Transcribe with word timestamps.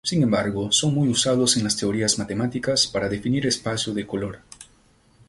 Sin 0.03 0.23
embargo, 0.23 0.71
son 0.71 0.95
muy 0.95 1.09
usados 1.09 1.57
en 1.57 1.63
las 1.63 1.77
teorías 1.77 2.17
matemáticas 2.17 2.87
para 2.87 3.07
definir 3.07 3.45
espacios 3.45 3.95
de 3.95 4.07
color. 4.07 4.39